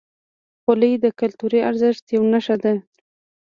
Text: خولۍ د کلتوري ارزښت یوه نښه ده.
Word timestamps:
خولۍ 0.61 0.93
د 1.03 1.05
کلتوري 1.19 1.59
ارزښت 1.69 2.03
یوه 2.15 2.27
نښه 2.33 2.55
ده. 2.63 2.73